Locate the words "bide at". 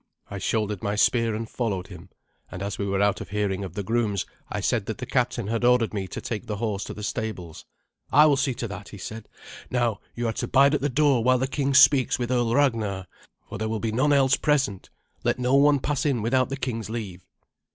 10.47-10.81